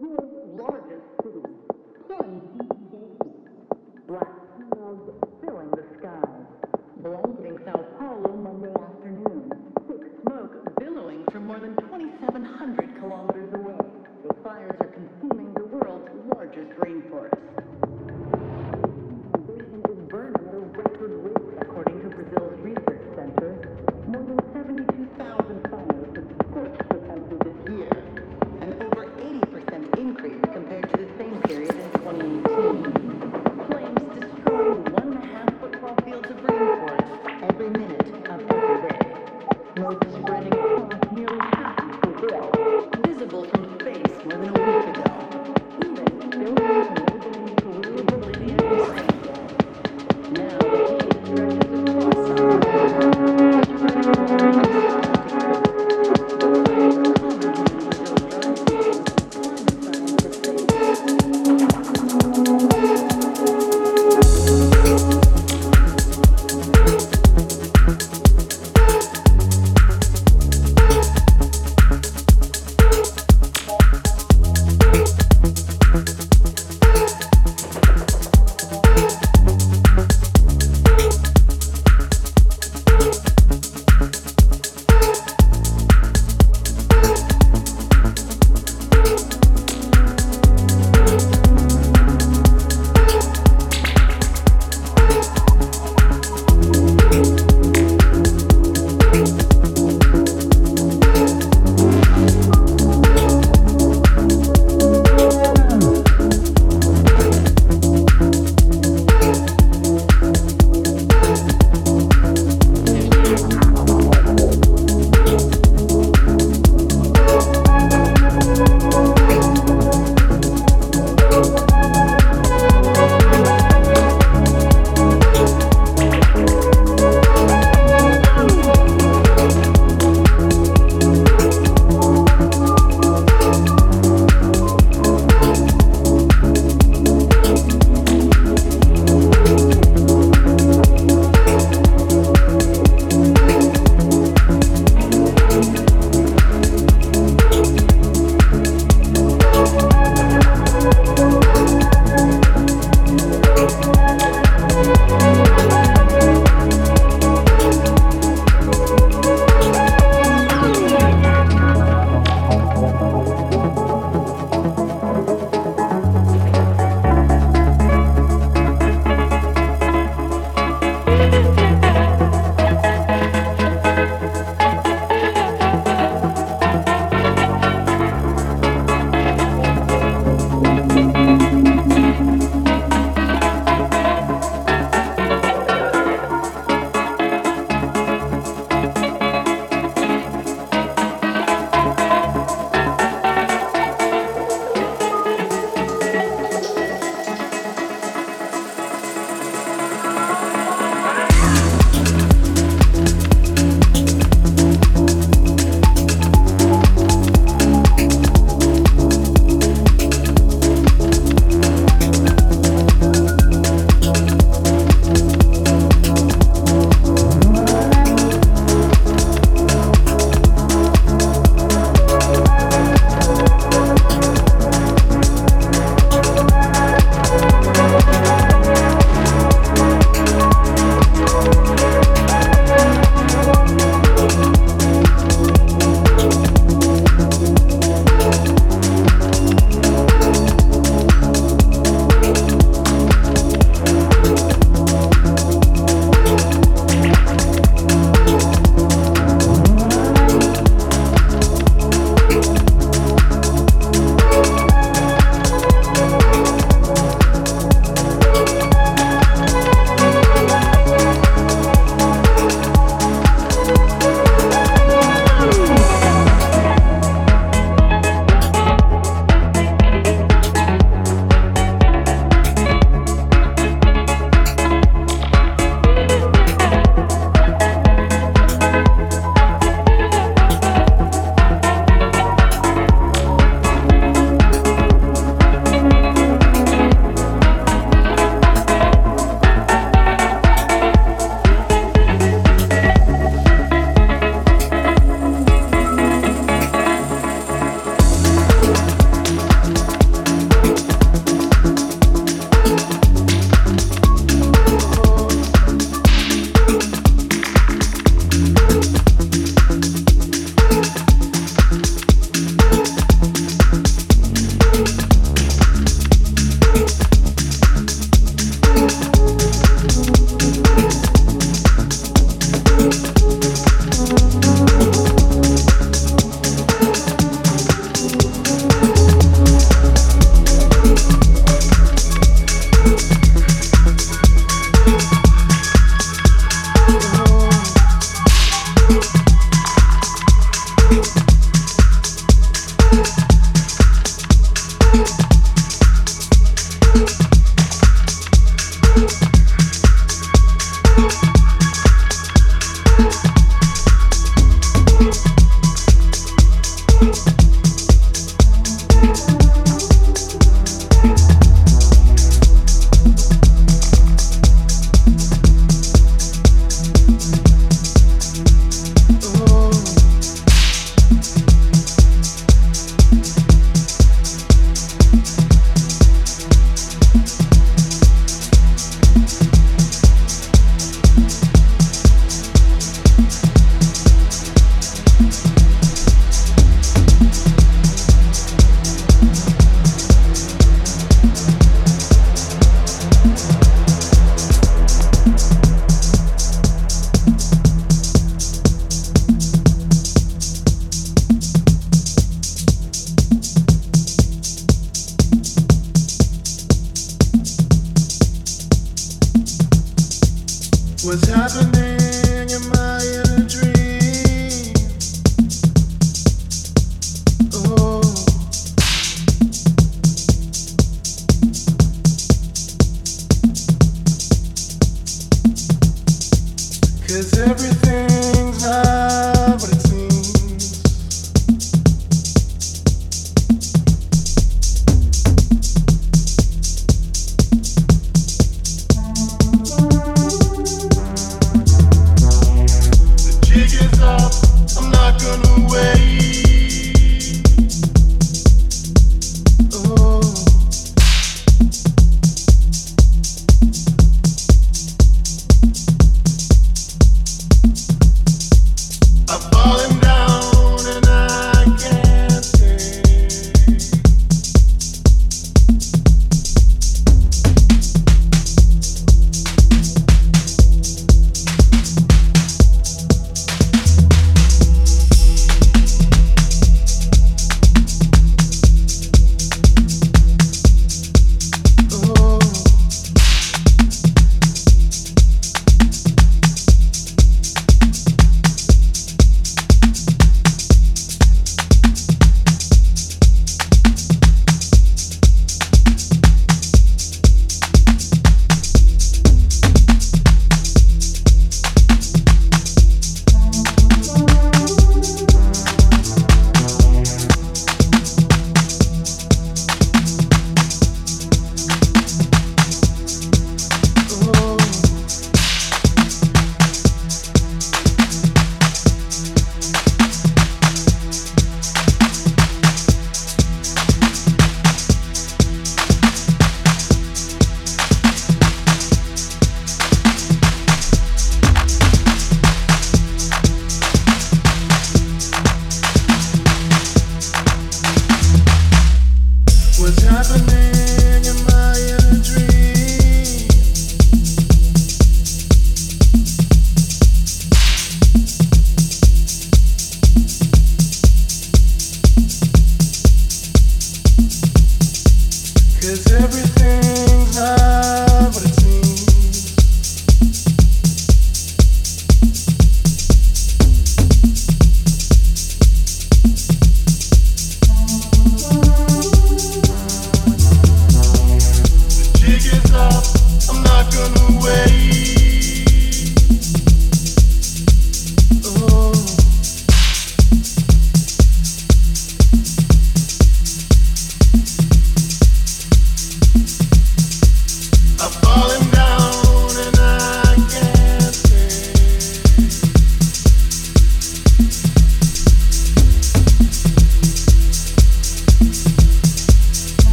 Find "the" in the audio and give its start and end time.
0.00-0.06